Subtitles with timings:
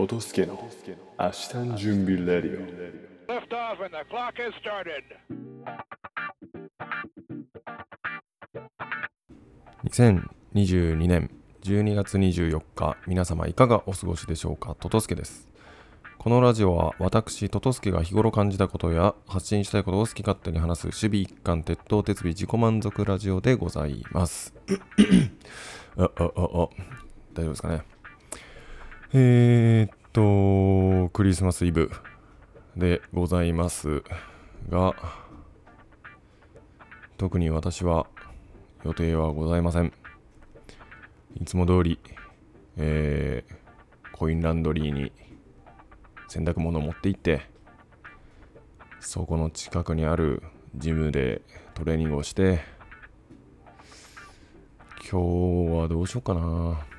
[0.00, 0.58] トトスケの
[1.18, 2.66] 明日の準備レディオ。
[3.30, 5.04] Lift off and the clock has started.
[9.84, 11.30] 2022年
[11.62, 14.74] 12月24日皆様いかがお過ごしでしょうか？
[14.80, 15.50] トトスケです。
[16.16, 24.54] このラジオは私トトスケが日頃感じたことや発信したいことを好き勝手に話す守備一貫鉄頭鉄尾自己満足ラジオでございます。
[25.98, 26.30] ああああ
[27.34, 27.82] 大丈夫ですかね
[29.12, 31.90] えー、っとクリスマスイブ
[32.76, 34.04] でございます
[34.68, 34.94] が
[37.18, 38.06] 特に私は
[38.84, 39.92] 予定はございません。
[41.34, 41.98] いつも通り、
[42.76, 45.10] えー、コインランドリーに
[46.28, 47.42] 洗濯物を持って行って
[49.00, 50.40] そこの近くにある
[50.76, 51.42] ジムで
[51.74, 52.60] トレーニングをして
[55.10, 56.89] 今日はどうしようかな。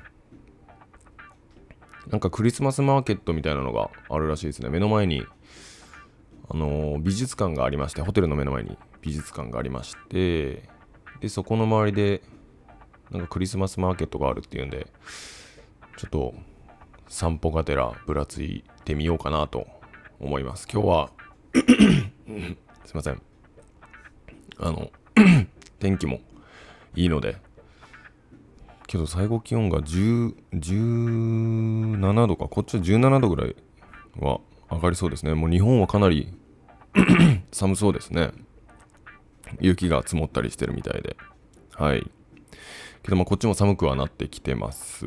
[2.08, 4.68] なんかクリスマスマーケットみたいなのがあるらしいですね。
[4.68, 5.24] 目の前に
[6.50, 10.68] あの美術館がありましてホテルの目の前に美術館がありまして
[11.20, 12.22] でそこの周りで
[13.10, 14.86] なんかクリスマスマーケットがあるっていうんで
[15.96, 16.34] ちょっと
[17.08, 19.66] 散歩がてらぶらついてみようかなと
[20.18, 20.66] 思います。
[20.72, 21.10] 今日は
[22.84, 23.22] すいません。
[24.58, 24.90] あの
[25.78, 26.20] 天気も
[26.94, 27.36] いいので
[28.86, 32.48] けど最高気温が10 17度か。
[32.48, 33.56] こっちは17度ぐらい
[34.18, 35.34] は上がりそうですね。
[35.34, 36.32] もう日本はかなり
[37.52, 38.32] 寒そうですね。
[39.60, 41.16] 雪が積もったりしてるみたいで。
[41.72, 42.10] はい。
[43.02, 45.06] けどまあこっちも寒くはなってきてます。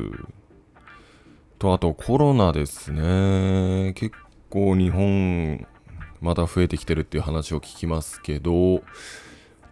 [1.58, 3.92] とあとコロナですね。
[3.94, 4.16] 結
[4.50, 5.66] 構日本
[6.20, 8.82] まだ増えてきてるっていう話を聞きますけど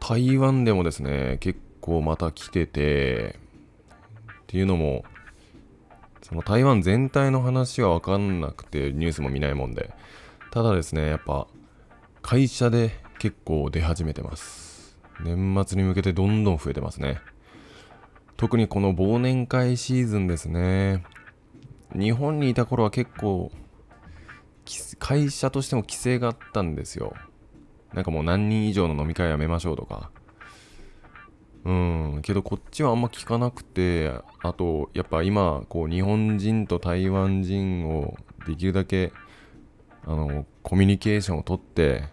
[0.01, 3.39] 台湾でもですね結構また来てて
[4.45, 5.05] っていうのも
[6.23, 9.91] その台湾全体の話は分かんなくてニュースも見ないもんで。
[10.51, 11.49] ただですねやっぱ
[12.23, 14.97] 会社で結構出始めてます。
[15.21, 17.21] 年末に向けてどんどん増えてますね。
[18.37, 21.05] 特にこの忘年会シーズンですね。
[21.95, 23.53] 日本にいた頃は結構
[24.99, 27.15] 会社としても規制があったんですよ。
[27.93, 30.11] なんかもう何人以上の飲み会やめましょうとか。
[31.65, 38.17] うん、けどこっちはあんま聞かなくて、あと、やっぱ今、こう、日本人と台湾人を
[38.47, 39.13] できるだけ、
[40.07, 42.05] あの、コミュニケーションをとって、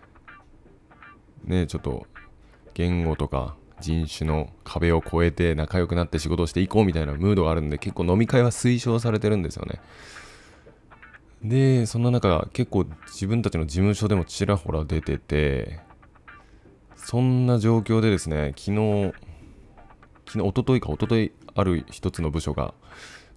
[1.43, 2.07] ね、ちょっと、
[2.73, 9.81] 言語とか人種の壁を越えて仲良くなって仕事をしていこうみたいなムードがあるんで、結構飲み会は推奨されてるんですよね。
[11.43, 15.79] で、そんな中、結構自分たちの事務所でもちらほら出てて、
[16.95, 19.13] そんな状況でですね、昨日、
[20.31, 22.73] 昨日、一昨日か、一昨日ある一つの部署が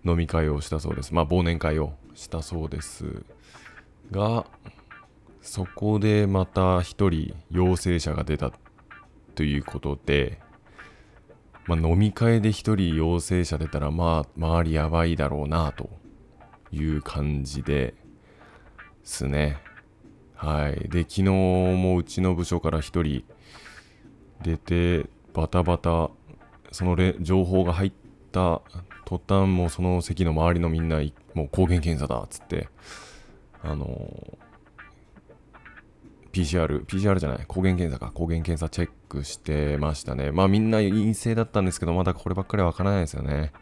[0.04, 1.12] 飲み会をしたそうです。
[1.12, 3.24] まあ、忘年会をしたそうです。
[4.12, 4.46] が、
[5.40, 8.52] そこでまた一人陽性者が出た
[9.34, 10.38] ということで、
[11.66, 15.90] まあ、飲み会で一人陽性者出たら、まあ、周りやばいだろうな、と
[16.70, 17.94] いう感じで
[19.02, 19.58] すね。
[20.36, 20.88] はい。
[20.88, 23.24] で、昨日もうちの部署から一人
[24.42, 26.10] 出て、バタバタ
[26.74, 27.92] そのれ情報が入っ
[28.32, 28.60] た
[29.04, 31.00] 途端もうその席の周りのみんな
[31.34, 32.68] もう抗原検査だっつって
[33.62, 34.36] あの、
[36.32, 40.32] PCR、PCR じゃない抗原検査か抗原検査チェックしてましたね。
[40.32, 43.52] まあみんな陰性だったんですけどまだこればっかりはわからないですよね。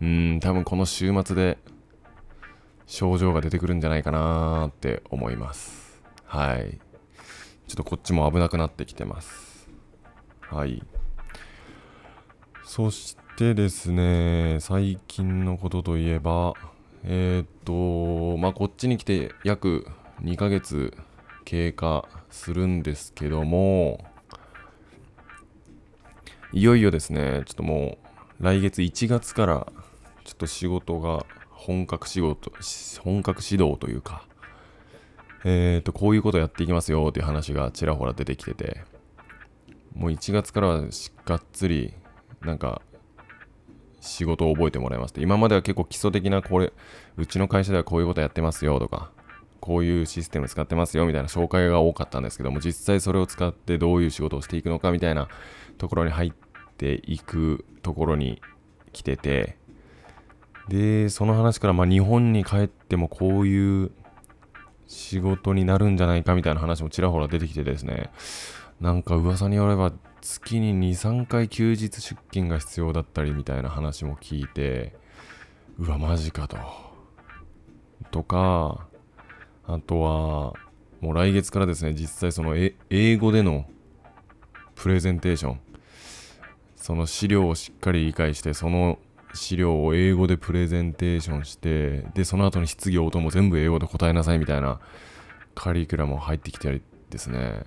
[0.00, 1.58] うん多分この週末で
[2.86, 6.00] 症状が出てくるんじゃないかなって思います。
[6.24, 6.78] はい。
[7.66, 9.68] ちょっとこっちも危なくなってきてます。
[10.40, 10.82] はい。
[12.68, 16.52] そしてですね、最近のことといえば、
[17.02, 19.86] えー、っと、まあ、こっちに来て約
[20.20, 20.94] 2ヶ月
[21.46, 24.04] 経過するんですけども、
[26.52, 27.96] いよいよですね、ちょっとも
[28.38, 29.72] う来月1月から
[30.24, 32.52] ちょっと仕事が本格仕事、
[33.00, 34.26] 本格指導というか、
[35.46, 38.82] えー、っと、こういうことやっていきますよっていう話がちらほら出てきてて、
[39.94, 40.82] もう1月からは
[41.24, 41.94] がっつり
[42.42, 42.82] なんか
[44.00, 46.72] 仕事を覚えてもらいます今までは結構基礎的なこれ
[47.16, 49.10] うちの会社ではこういうことやってますよとか
[49.60, 55.28] こういうシステム使ってますよみたいな紹介が多かったんですけども実際それを使ってどういう仕事をしていくのかみたいな
[55.78, 56.32] ところに入っ
[56.76, 58.40] ていくところに
[58.92, 59.56] 来てて
[60.68, 63.90] でその話からま日本に帰ってもこういう
[64.86, 68.10] 仕事になるんじゃないかみたいな話もちらほら出てきてですね。
[68.80, 72.00] なんか噂によれば月に2、3回休日出
[72.30, 74.96] 勤が必要だったりみたいな話も聞いて、
[75.78, 76.58] うわ、マジかと。
[78.10, 78.88] とか、
[79.66, 80.54] あとは、
[81.00, 83.66] もう来月からですね、実際その英語での
[84.74, 85.60] プレゼンテーション、
[86.76, 88.98] その資料をしっかり理解して、その
[89.34, 94.80] 資料を英語でプレゼンテーションして、で、その後に質疑応答も全部英語で答えなさいみたいな
[95.54, 97.62] カリキュラムも入ってきたりですね。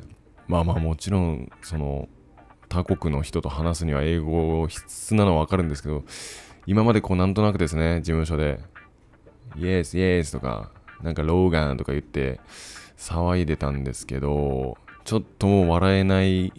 [0.48, 2.10] まあまあもちろん、その、
[2.72, 6.06] 他国の人と話すには英語必須なのはわかるんですけど、
[6.66, 8.62] 今までこうなんとなくですね、事務所で、
[9.58, 10.72] イエスイエスとか、
[11.04, 12.40] なんかローガンとか言って
[12.98, 16.54] 騒いでたんですけど、ちょっともう笑えない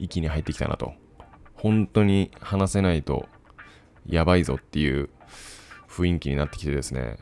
[0.00, 0.92] 域に入ってきたなと。
[1.54, 3.28] 本当に話せないと
[4.06, 5.08] やばいぞっていう
[5.88, 7.18] 雰囲気になってきてですね、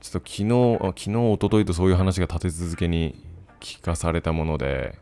[0.00, 3.26] ちょっと昨日、昨日、一昨日とそういう話が立て続けに
[3.58, 5.01] 聞かされたもので、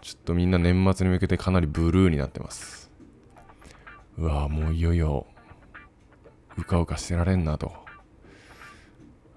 [0.00, 2.90] ちょっとみんな年末に向けてかなりブルーになってます。
[4.16, 5.26] うわぁ、もういよいよ、
[6.56, 7.72] うかうかしてられんなと。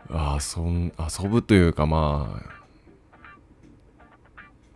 [0.09, 2.49] あそん遊ぶというかまあ、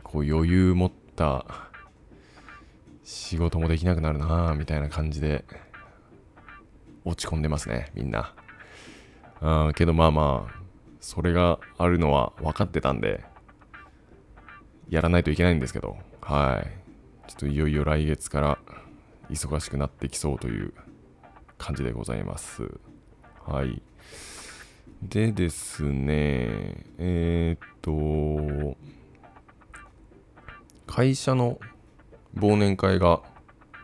[0.04, 1.46] こう余裕持った
[3.04, 5.46] 仕事もできなくなるなぁみたいな感じで
[7.06, 8.34] 落ち込んでますね、みんな。
[9.42, 10.54] あけどまあまあ、
[11.00, 13.24] それがあるのは分かってたんで、
[14.90, 17.30] やらないといけないんですけど、はい。
[17.30, 18.60] ちょっといよいよ来月から
[19.30, 20.74] 忙しくなってきそうという
[21.58, 22.80] 感じでございます。
[23.46, 23.82] はい。
[25.02, 28.78] でですね、えーっと、
[30.86, 31.60] 会社の
[32.36, 33.22] 忘年会が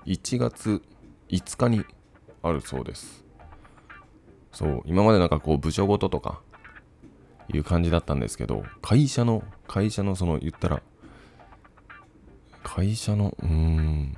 [0.05, 0.81] 1月
[1.29, 1.85] 5日に
[2.41, 3.23] あるそうです。
[4.51, 6.41] そう、今までなんかこう部署ごととか
[7.51, 10.81] いう感じだったんですけど、会社の、会社のその言ったら、
[12.63, 14.15] 会社の、うん、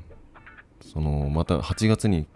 [0.81, 2.27] その、また8月に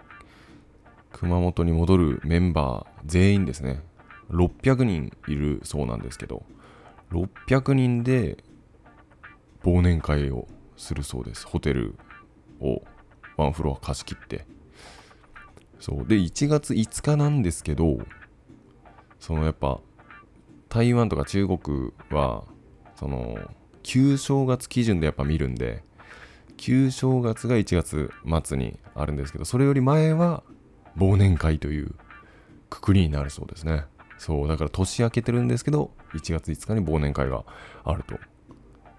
[1.11, 3.81] 熊本に戻るメンバー全員ですね、
[4.31, 6.43] 600人いるそうなんですけど、
[7.11, 8.43] 600人で
[9.63, 10.47] 忘年会を
[10.77, 11.45] するそうです。
[11.45, 11.95] ホテル
[12.59, 12.81] を
[13.37, 14.45] ワンフロア貸し切って。
[15.79, 16.05] そう。
[16.07, 17.99] で、1月5日なんですけど、
[19.19, 19.79] そのやっぱ、
[20.69, 22.43] 台湾とか中国は、
[22.95, 23.37] その、
[23.81, 25.83] 旧正月基準でやっぱ見るんで、
[26.59, 28.11] 旧正月が1月
[28.45, 30.43] 末にあるんですけど、それより前は
[30.97, 31.95] 忘年会という
[32.69, 33.85] くくりになるそうですね。
[34.17, 37.45] そう、だから年明けてるんですけど、1月5日に忘年会が
[37.85, 38.19] あると、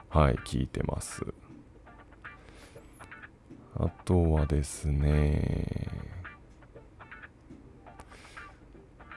[0.08, 1.22] はい、聞いてます。
[3.76, 5.86] あとはですね、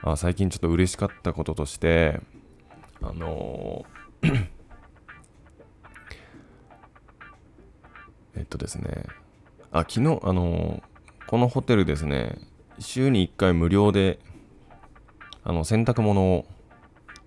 [0.02, 2.20] あ最近ちょっと嬉しかったこととして、
[3.00, 4.53] あのー
[8.36, 9.06] えっとですね、
[9.70, 10.82] あ、昨日、あの
[11.26, 12.38] このホテルですね、
[12.78, 14.18] 週に1回無料で、
[15.42, 16.46] あの、洗濯物を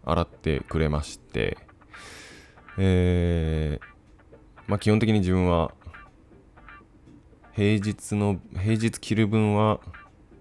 [0.05, 1.57] 洗ってくれまして、
[2.77, 3.85] えー、
[4.67, 5.73] まあ基本的に自分は、
[7.53, 9.79] 平日の、平日着る分は、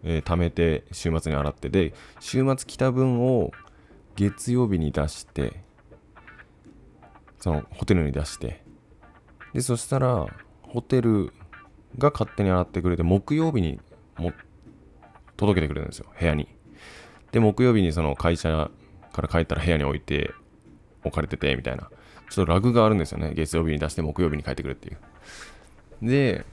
[0.02, 3.50] えー貯めて週末に洗ってで、週末着た分を
[4.14, 5.64] 月曜日に出して、
[7.38, 8.62] そのホテルに出して、
[9.52, 10.26] で、そしたら、
[10.68, 11.32] ホテル
[11.98, 13.80] が勝手に洗ってくれて、木曜日に
[14.16, 14.32] も
[15.36, 16.48] 届けてくれるんですよ、部屋に。
[17.32, 18.70] で、木曜日にその会社
[19.12, 20.32] から帰ったら部屋に置いて、
[21.04, 21.90] 置かれてて、みたいな。
[22.28, 23.32] ちょっとラグがあるんですよね。
[23.34, 24.98] 月曜日に出して木曜日に帰ってくるっていう。
[26.02, 26.44] で、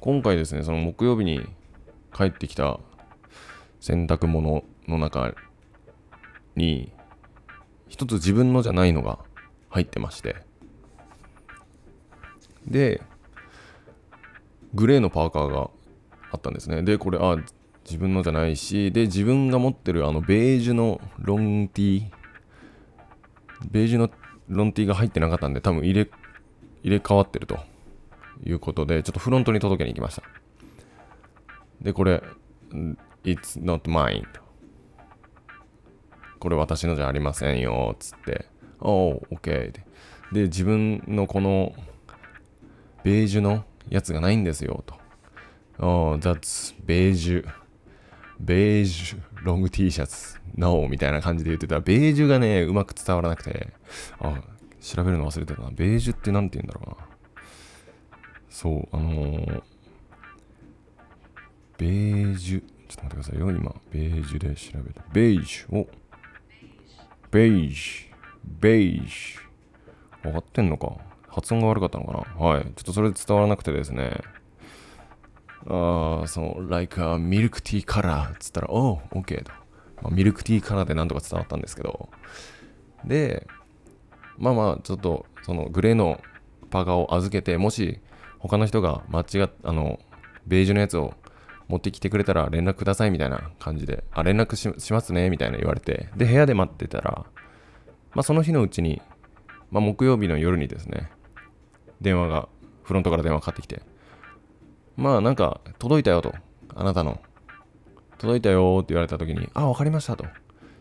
[0.00, 1.46] 今回ですね、その木曜日に
[2.14, 2.78] 帰ってきた
[3.80, 5.34] 洗濯物の中
[6.56, 6.92] に、
[7.88, 9.18] 一つ自分のじゃないのが
[9.68, 10.44] 入ってまして、
[12.66, 13.02] で、
[14.74, 15.70] グレーのパーカーが
[16.30, 16.82] あったんですね。
[16.82, 17.36] で、これ、あ、
[17.84, 22.10] 自分のじゃないし、で、自分が持ってるあのベージュのロンティー、
[23.70, 24.10] ベージュの
[24.48, 26.10] ロンティーが入ってなかったんで、多分入れ、
[26.82, 27.58] 入れ替わってると
[28.44, 30.22] いうことで、ちょっとフロントに届けに行きました。
[31.80, 32.22] で、これ、
[33.24, 34.24] It's not mine。
[36.38, 38.46] これ私のじゃありませんよ、つって。
[38.80, 39.72] おう、OK。
[40.32, 41.72] で、自分のこの
[43.04, 44.94] ベージュのやつがないんですよ、と。
[45.78, 47.48] Oh, that's ベージュ。
[48.38, 50.40] ベージュロング T シャツ。
[50.56, 53.72] No みたいな感じで言ってたら、ベージュがね、うまく伝わらなくて、
[54.20, 54.42] あ、
[54.80, 55.70] 調べるの忘れてたな。
[55.70, 57.12] ベージュってなんて言うんだろうな。
[58.50, 59.62] そう、あのー、
[61.78, 63.74] ベージュ、ちょっと待ってくださいよ、今。
[63.90, 65.02] ベージュで調べた。
[65.12, 65.88] ベージュ、お、
[67.30, 68.12] ベージュ、
[68.60, 69.42] ベージュ。
[70.22, 70.92] 分かってんのか
[71.32, 72.46] 発音が悪かったのかな？
[72.46, 72.62] はい。
[72.62, 74.20] ちょっとそれで伝わらなくてですね。
[75.66, 79.52] ああ、その、like a milk tea color っつったら、おう、OK と。
[80.02, 82.08] まあミルクティーカラーでなんとか伝わったんですけど、
[83.04, 83.46] で、
[84.38, 86.20] まあまあ、ちょっと、そのグレーの
[86.70, 88.00] パーカーを預けて、もし
[88.38, 90.00] 他の人が間違っあの、
[90.46, 91.14] ベージュのやつを
[91.68, 97.24] 持ってきてくれたら連絡くださいみたいな感じで、あ、連絡ししますねみたいな言われて、で、部屋で待ってたら、
[98.12, 99.00] まあその日のうちに、
[99.70, 101.10] まあ木曜日の夜にですね、
[102.02, 102.48] 電話が、
[102.82, 103.82] フロントから電話かかってきて、
[104.96, 106.34] まあなんか届いたよと、
[106.74, 107.20] あなたの、
[108.18, 110.24] 届いたよって言われた時に、あ、わかりましたと。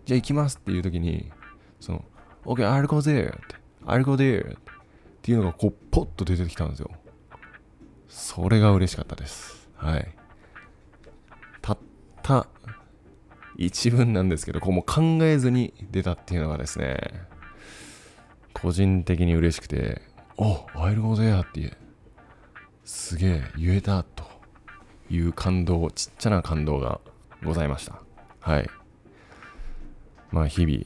[0.06, 1.32] じゃあ行きますっていう時に、
[1.80, 2.06] その、
[2.46, 4.60] OK, I'll go there って、I'll go there っ
[5.22, 6.90] ていうのがこう、ポッと出てきたんですよ。
[8.08, 9.70] それが嬉しかったです。
[9.76, 10.16] はい。
[11.62, 11.78] たっ
[12.22, 12.48] た
[13.58, 16.98] 一文なんですけど、こうもう考えずに出たっていうのがですね、
[18.54, 20.02] 個人的に嬉しくて、
[20.38, 21.78] お I'll go there って
[22.84, 24.24] すげえ言えたと
[25.10, 27.00] いう感動、ちっちゃな感動が
[27.44, 28.02] ございました。
[28.40, 28.70] はい。
[30.32, 30.86] まあ日々、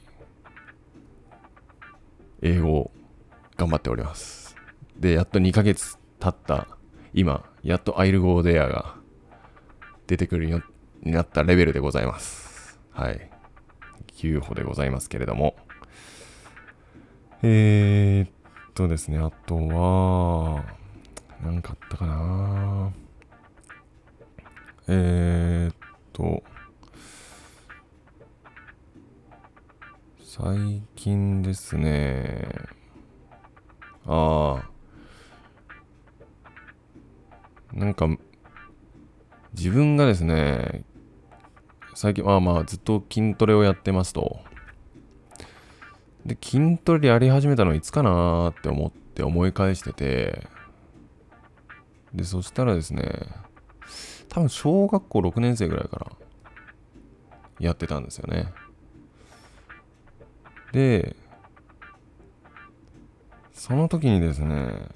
[2.41, 2.91] 英語を
[3.57, 4.55] 頑張っております。
[4.97, 6.67] で、やっと2ヶ月経った
[7.13, 8.95] 今、やっと I'll go there が
[10.07, 10.63] 出てくるよう
[11.03, 12.79] になったレベルでございます。
[12.91, 13.29] はい。
[14.17, 15.55] 9歩でございますけれども。
[17.41, 18.31] えー、っ
[18.75, 20.65] とですね、あとは、
[21.41, 22.91] なんかあったかな。
[24.89, 25.75] えー、っ
[26.11, 26.43] と、
[30.21, 32.49] 最近ですね、
[34.05, 34.69] ああ、
[37.73, 38.09] なんか、
[39.53, 40.83] 自分がですね、
[41.93, 44.41] 最近、まあまあ、ずっと筋トレをやってますと。
[46.25, 50.47] で、筋トレやり始めたのいつかなーって思って思い返してて、
[52.13, 53.27] で、そしたらですね、
[54.29, 56.11] 多分小学校6年生ぐらいから
[57.59, 58.51] やってたんですよね。
[60.71, 61.15] で、
[63.53, 64.89] その時にですね、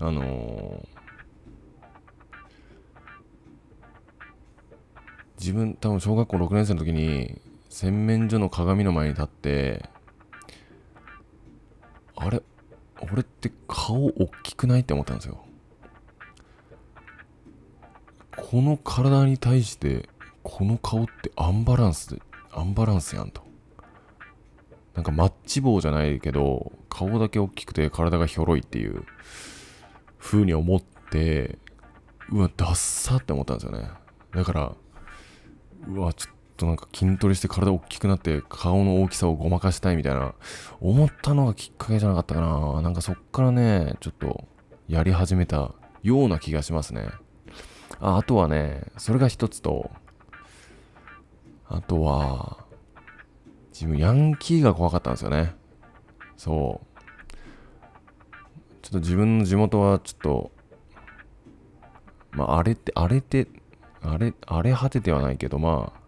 [0.00, 0.96] あのー
[5.38, 7.40] 自分多分小学校6年生の時に
[7.76, 9.90] 洗面所の鏡の前に立って
[12.16, 12.40] あれ？
[13.12, 15.44] 俺って顔大きくないって思ったんですよ。
[18.34, 20.08] この体に対して
[20.42, 23.42] この顔ってアンバランスでアンバランスやんと。
[24.94, 29.04] なんかマッチ棒じゃないけど顔だけ大きくて体がひょろいっていう
[30.18, 31.58] 風に思って
[32.30, 33.90] うわダッサって思ったんですよね。
[34.34, 34.72] だから
[35.88, 40.34] うわちょっとなんか筋トレして体大きくなって顔の大きさをごまかしたいみたいな
[40.80, 42.82] 思ったのがきっかけじゃなかったかな。
[42.82, 44.48] なんかそっからねちょっと
[44.88, 45.72] やり始めた
[46.02, 47.08] ような気がしますね。
[48.00, 49.90] ああとはねそれが一つと
[51.68, 52.64] あとは
[53.72, 55.54] 自分ヤンキーが怖かったんですよね。
[56.36, 56.86] そう。
[58.82, 60.52] ちょっと自分の地元はちょっと
[62.30, 63.48] まあ荒れて荒れて
[64.00, 66.05] 荒れ荒れ果ててはないけどまあ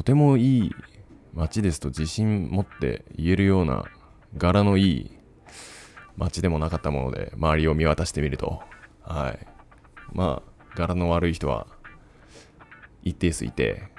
[0.00, 0.74] とてもいい
[1.34, 3.84] 街ですと自信持って言えるような
[4.38, 5.10] 柄のいい
[6.16, 8.62] 街でもなかったもので周りを見渡してみると。
[9.02, 9.46] はい。
[10.14, 11.66] まあ柄の悪い人は
[13.02, 13.90] 一定数いて。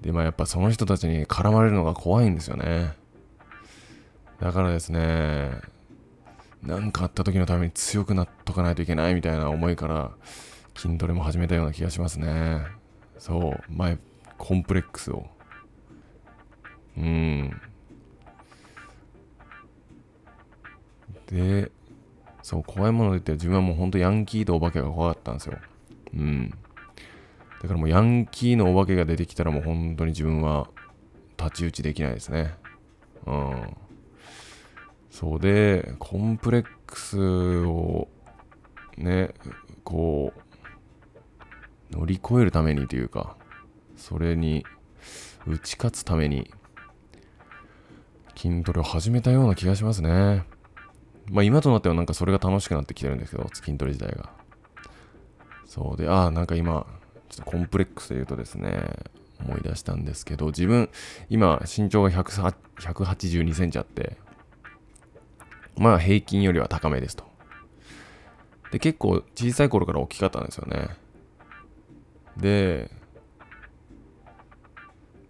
[0.00, 2.94] でまあやっぱその人たちに絡まれるのが怖いんですよね。
[4.40, 5.60] だからですね
[6.62, 10.12] 何かあった時のために強くなっとかないといけないみたいな思いから
[10.74, 12.62] 筋トレも始めたような気がしますね。
[13.18, 13.62] そう。
[13.68, 13.98] 前
[14.40, 15.26] コンプレックスを。
[16.96, 17.60] うん。
[21.26, 21.70] で
[22.42, 25.58] そう怖いもので言って自分はもうほんとヤンキーとお化けが怖かったんですよ。
[26.14, 26.50] うん。
[27.60, 30.68] だからもうヤンキーのお化けが出てきたらもう本当に自分は
[31.32, 32.54] 太刀打ちできないですね。
[33.26, 33.76] うん。
[35.10, 38.08] そうで、コンプレックスを
[38.96, 39.34] ね、
[39.84, 40.32] こ
[41.92, 43.36] う、乗り越えるためにというか、
[44.00, 44.64] それに
[45.46, 46.50] 打ち勝つために、
[48.34, 50.44] 筋トレを始めたような気がしますね。
[51.30, 54.30] まあ今となってはなんかそれが楽しくなってきてるんですけど、筋トレ自体が。
[55.66, 56.86] そうで、ああ、なんか今、
[57.28, 58.82] ちょっとコンプレックスで言うとですね、
[59.44, 60.88] 思い出したんですけど、自分、
[61.28, 64.16] 今、身長が182センチあって、
[65.76, 67.24] まあ平均よりは高めですと。
[68.72, 70.88] で、結構小さい頃から大きかったんですよね。
[72.38, 72.90] で、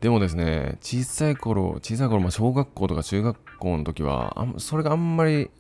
[0.00, 5.50] でもですね、小さい頃、小さい頃、まあ小学校とか中学校の時は、あそれがあんまり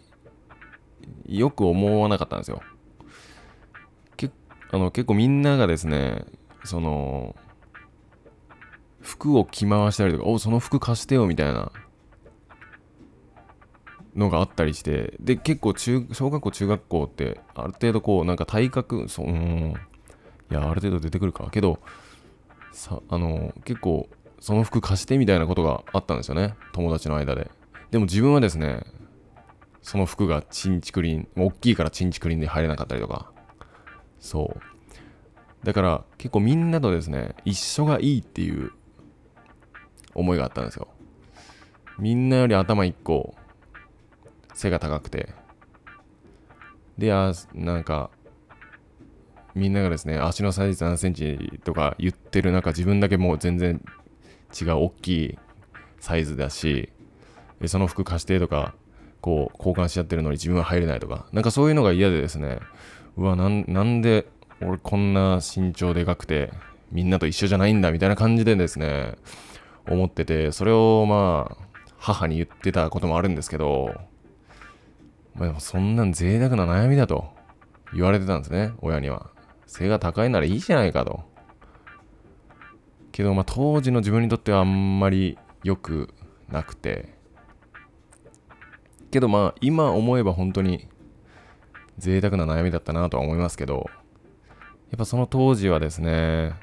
[1.26, 2.62] よく思わなかったんですよ。
[4.16, 4.34] 結
[4.70, 6.24] あの結構みんながですね
[6.64, 7.34] その
[9.00, 11.72] 服を着回したりとかおその服貸してよみたいな
[14.14, 19.74] のがあったりしてで結構中小学校中学校ってある程度こうなんか体格そううん
[20.50, 21.78] いやある程度出てくるかけど
[22.72, 24.08] さあの結構
[24.40, 26.54] その服貸してみたいなことがあったんですよね。
[26.72, 27.50] 友達の間で。
[27.90, 28.84] でも自分はですね
[29.82, 33.30] その服がチンチクリン大きいからチンチクリンで入れなかったりとか。
[34.18, 34.60] そう。
[35.64, 38.72] だから結構みんなとですね一緒がいいっていう
[40.14, 40.88] 思いがあったんですよ。
[41.98, 43.34] みんなより頭一個
[44.54, 45.34] 背が高くて。
[46.96, 48.10] であなんか
[49.54, 53.82] みんながですね足のサイズ何センチとか言ってる中自分だけもう全然
[54.58, 55.38] 違う大きい
[55.98, 56.90] サイズだし
[57.66, 58.74] その服貸してとか
[59.20, 61.26] こう交換しちゃってるのに自分は入れないとか。
[61.32, 62.60] なんかそういうのが嫌でですね。
[63.16, 64.26] うわなんなんで
[64.62, 66.52] 俺こんな身長でかくて
[66.90, 69.16] みんなと一緒じゃないんだみたいな感じでですね
[69.88, 70.52] 思ってて。
[70.52, 71.64] それをまあ
[71.98, 73.94] 母に言ってたこともあるんですけど、
[75.34, 77.28] まあ、でもそんなん贅沢な悩みだと
[77.92, 79.30] 言われてたんですね親には。
[79.66, 81.22] 背が高いならいいじゃないかと。
[83.12, 86.12] けどまあ当時の自分にとってはあんまり良く
[86.48, 87.18] なくて。
[89.10, 90.86] けどまあ今思えば本当に
[91.98, 93.90] 贅沢な悩みだったなとは思いますけど
[94.90, 96.54] やっぱその当時はですね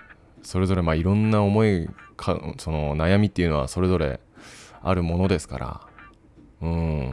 [0.44, 4.22] それぞれまあいろんな思いかその悩みっていうのはそれぞれ
[4.82, 5.88] あるものですから
[6.62, 7.12] うん。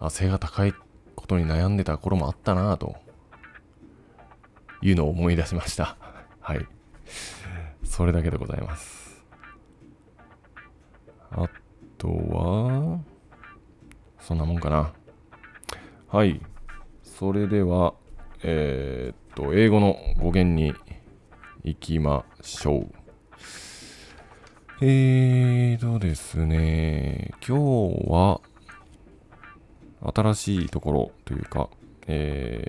[0.00, 0.74] あ背が高い
[1.14, 2.96] ことに悩んでた頃もあったなと
[4.80, 5.96] いうのを思い出しました。
[6.40, 6.66] はい。
[7.92, 9.22] それだけでございます。
[11.30, 11.46] あ
[11.98, 12.98] とは
[14.18, 14.94] そんなもんかな。
[16.08, 16.40] はい。
[17.02, 17.92] それでは
[18.42, 20.74] えー、っと英語の語源に
[21.64, 22.92] 行きましょう。
[24.80, 28.40] えーとですね、今日は
[30.14, 31.68] 新しいところというか、
[32.06, 32.64] え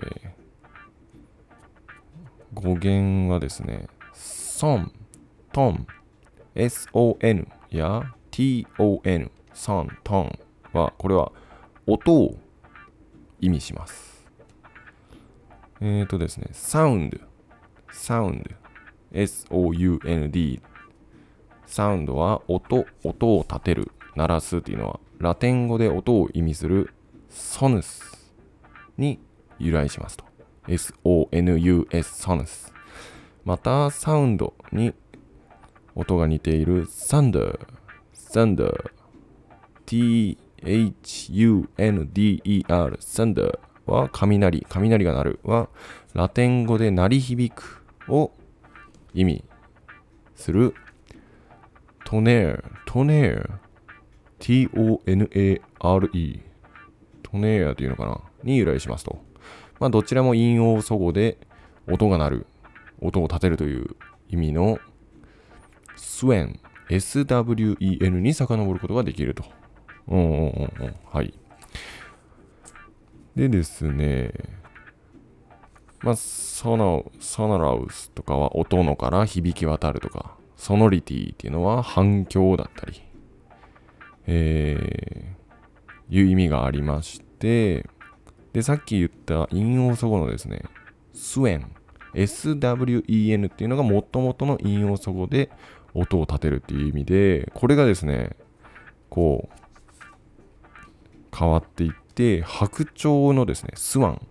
[2.54, 4.92] ー、語源はですね、ソン、
[5.54, 5.86] トン、
[6.56, 10.38] son や ton、ソン、トン。
[10.72, 11.30] は、これは
[11.86, 12.36] 音を
[13.40, 14.24] 意味します。
[15.80, 17.18] えーとですね、サウンド、
[17.92, 18.50] サウンド、
[19.12, 20.60] s-o-u-n-d
[21.66, 26.92] サウンドは音、音を立てる、鳴らすっていうのは、ラテン語で音を意味する
[27.30, 28.34] ソヌス
[28.98, 29.20] に
[29.60, 30.24] 由来しますと。
[30.66, 32.74] s-o-n-u-s ソヌス。
[33.44, 34.94] また、サウンドに
[35.94, 36.86] 音が似ている。
[36.88, 37.58] サンダー、
[38.12, 38.90] サンダー、
[39.86, 40.36] t-h-u-n-d-e-r、
[43.00, 45.68] サンダーは雷、雷が鳴るは、
[46.14, 48.32] ラテン語で鳴り響くを
[49.12, 49.44] 意味
[50.34, 50.74] する。
[52.04, 53.50] トネー、トネー、
[54.38, 55.60] t-o-n-a-r-e、
[57.22, 58.20] トネーっていうのかな？
[58.42, 59.22] に由来しますと。
[59.80, 61.38] まあ、どちらも陰陽祖語で
[61.88, 62.46] 音が鳴る、
[63.00, 63.96] 音を立てるという
[64.28, 64.78] 意味の
[65.96, 69.44] スウェン、s-w-e-n に遡ることができると。
[70.08, 70.94] うんうんうんうん。
[71.10, 71.34] はい。
[73.36, 74.32] でですね、
[76.02, 83.02] まあ、ソナソナラウスとかは音のから響き渡るとか、ソノリティっていうのは反響だったり、
[84.26, 87.86] えー、いう意味がありまして、
[88.52, 90.62] で、さっき言った陰陽祖語のですね、
[91.12, 91.72] スウェン、
[92.14, 95.50] SWEN っていうのが元々の陰陽祖語で
[95.94, 98.36] 音を立てるっていう意味で、これがですね、
[99.08, 104.26] こう、変わっていって、白鳥のですね、スワン、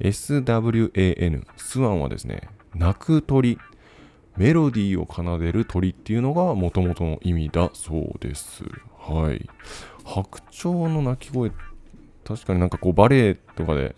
[0.00, 3.58] SWAN、スワンはですね、鳴く鳥、
[4.36, 8.62] メロディーを奏でる鳥っていうのが元々の意味だそうです。
[8.96, 9.48] はい。
[10.04, 11.50] 白鳥の鳴き声、
[12.24, 13.96] 確かになんかこうバレエとかで、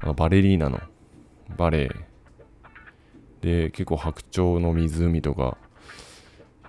[0.00, 0.80] あのバレリーナの
[1.56, 1.90] バレエ
[3.42, 5.56] で結構白鳥の湖とか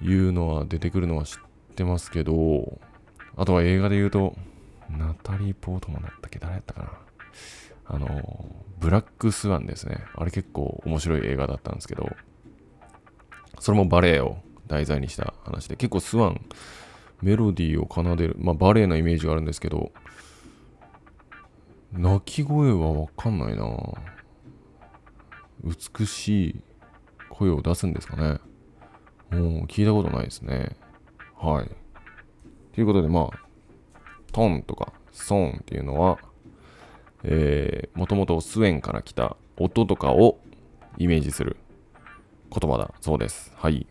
[0.01, 1.39] いうのは出てくるのは知っ
[1.75, 2.79] てますけど、
[3.35, 4.35] あとは映画で言うと、
[4.89, 6.39] ナタリー・ポートマンだったっけ？
[6.39, 6.91] 誰やったかな？
[7.87, 8.45] あの、
[8.79, 10.03] ブラックスワンですね。
[10.15, 12.09] あれ結構面白い映画だったんですけど、
[13.59, 16.41] それもバレエを題材にした話で、結構スワン、
[17.21, 19.91] メロディーを奏でる、まあバレエのイメージがあるんですけど、
[21.93, 23.65] 鳴き声はわかんないな
[25.63, 26.61] 美しい
[27.29, 28.39] 声を出すんですかね。
[29.31, 30.75] もう聞いたことないですね。
[31.35, 31.69] はい。
[32.73, 33.39] ということで、まあ、
[34.31, 36.19] トンとかソンっていうのは、
[37.23, 40.39] えー、もともとスウェンから来た音とかを
[40.97, 41.57] イメージする
[42.51, 43.53] 言葉だそうです。
[43.55, 43.87] はい。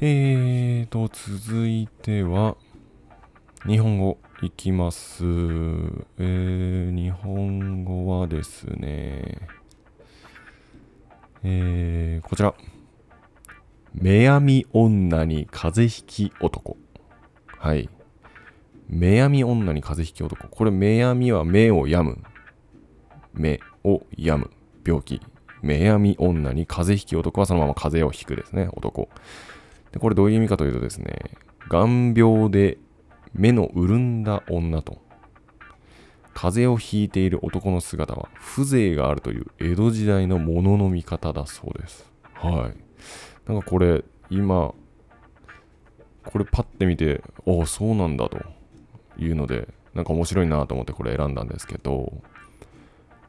[0.00, 2.56] えーと、続いては、
[3.66, 5.24] 日本語いきます。
[5.24, 9.38] えー、日本語はですね、
[11.42, 12.54] えー、こちら。
[13.94, 16.76] 目やみ女に風邪ひき男。
[17.58, 17.88] はい。
[18.88, 20.48] 目やみ女に風邪ひき男。
[20.48, 22.22] これ、目やみは目を病む。
[23.32, 24.50] 目を病む。
[24.84, 25.20] 病気。
[25.62, 28.68] 目やみ女に風邪ひき男はそのまま風邪をひくですね。
[28.72, 29.08] 男。
[29.92, 31.30] で、これどういう意味かというとですね、
[31.68, 32.78] 眼病で
[33.32, 34.98] 目の潤んだ女と、
[36.34, 42.10] 風邪をひいている男の姿は風情があるという江戸時代のものの見方だそうです。
[42.34, 42.83] はい。
[43.46, 44.74] なんかこれ、今、
[46.24, 48.38] これパッて見て、ああ、そうなんだと
[49.18, 52.22] いうので、なんか面白いなと思ってこれ選んだんですけど、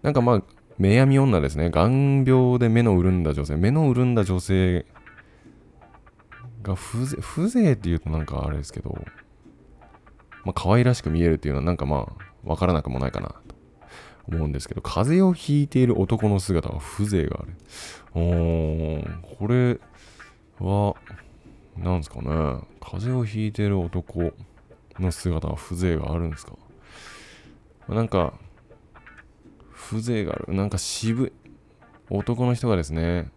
[0.01, 0.43] なんかまあ、
[0.78, 1.69] 目やみ女ですね。
[1.69, 3.56] 眼病で目の潤んだ女性。
[3.56, 4.86] 目の潤んだ女性
[6.63, 8.95] が風情、風情っていうとなんかあれですけど、
[10.43, 13.56] まあ可愛らしく見えるっていうのはなんかまあ、わからなくもないかなと
[14.28, 17.56] 思うんですけど、風邪をひいている男の姿は風情がある。
[18.13, 19.80] おー、これ
[20.59, 20.95] は、
[21.77, 22.27] なんですかね。
[22.79, 24.33] 風邪をひいてる男
[24.99, 26.53] の姿は風情があるんですか？
[27.89, 28.33] なんか、
[29.73, 30.53] 風情がある。
[30.53, 31.33] なんか渋い。
[32.09, 33.31] 男の人がですね、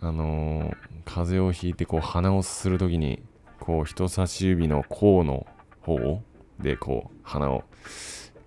[0.00, 3.20] あのー風邪をひいてこう鼻をすするときに、
[3.58, 5.44] こう人差し指の甲の
[5.80, 6.22] 方
[6.60, 7.64] でこう鼻を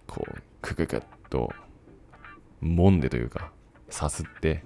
[0.08, 1.52] こうクククッと
[2.62, 3.52] 揉んでというか
[3.90, 4.64] さすって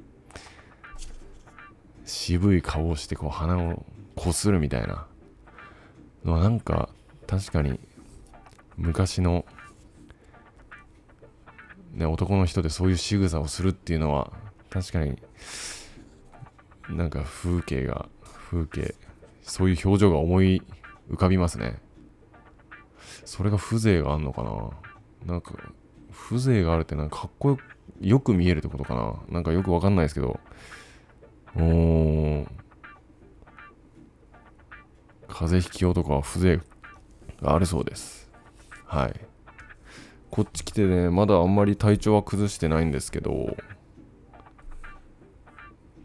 [2.08, 5.06] 渋い顔をしてこう鼻をこするみたいな
[6.26, 6.90] のはなんか
[7.28, 7.80] 確かに
[8.78, 9.46] 昔の
[11.94, 14.32] ね、男の人でそういう仕草をするっていうのは
[14.70, 15.18] 確かに
[16.90, 18.08] なんか風景が
[18.52, 18.94] 風景
[19.42, 20.62] そういう表情が思い
[21.10, 21.80] 浮かびますね。
[23.26, 25.34] それが風情があるのかな？
[25.34, 25.54] なんか
[26.12, 27.58] 風情があるってなんかかっこ
[28.00, 29.16] よく見えるってことかな？
[29.30, 30.40] なんかよくわかんないですけど。
[31.58, 32.48] おー。
[35.28, 36.64] 風邪ひき男は風情
[37.42, 38.30] があるそうです。
[38.86, 39.14] はい。
[40.30, 43.58] こっち来てね、まだあんまり体調は崩してないんですけど、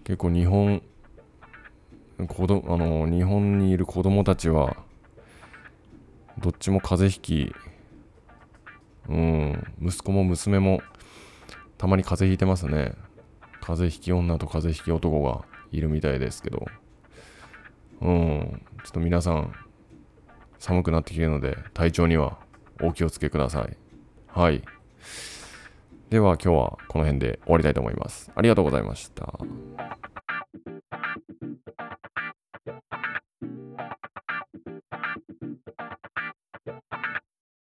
[0.04, 0.82] 結構日本、
[2.28, 4.76] 子どあの日本にいる子供たちは、
[6.38, 7.54] どっちも風邪ひき、
[9.08, 10.82] うん、息子も娘も
[11.78, 12.94] たまに風邪ひいてますね。
[13.62, 16.66] 風邪ひき女と風邪ひき男がいるみたいですけど、
[18.00, 19.54] うん、ちょっと皆さん、
[20.58, 22.38] 寒くなってきてるので、体調には
[22.82, 23.76] お気をつけください。
[24.26, 24.62] はい。
[26.10, 28.32] では今日はこの辺で終わりたいと思います。
[28.34, 29.38] ありがとうございました。